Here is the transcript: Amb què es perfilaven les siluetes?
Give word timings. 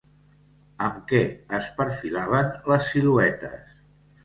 Amb 0.85 0.97
què 1.11 1.19
es 1.59 1.69
perfilaven 1.83 2.51
les 2.73 2.91
siluetes? 2.95 3.79